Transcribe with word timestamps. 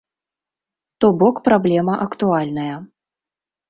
То 1.05 1.11
бок 1.21 1.35
праблема 1.51 2.01
актуальная. 2.09 2.75